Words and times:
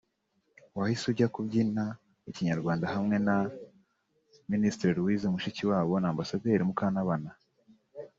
wahise 0.77 1.05
ujya 1.11 1.27
kubyina 1.33 1.83
ikinyarwanda 2.29 2.85
hamwe 2.93 3.15
na 3.27 3.35
Ministre 4.51 4.89
Louise 4.97 5.25
Mushikiwabo 5.33 5.93
na 5.99 6.07
Ambasaderi 6.13 6.63
Mukantabana 6.69 7.31